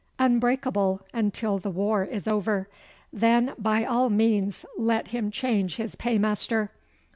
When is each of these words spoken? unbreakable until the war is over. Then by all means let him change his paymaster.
unbreakable 0.17 0.99
until 1.13 1.59
the 1.59 1.69
war 1.69 2.03
is 2.03 2.27
over. 2.27 2.67
Then 3.13 3.53
by 3.59 3.85
all 3.85 4.09
means 4.09 4.65
let 4.75 5.09
him 5.09 5.29
change 5.29 5.75
his 5.75 5.93
paymaster. 5.95 6.71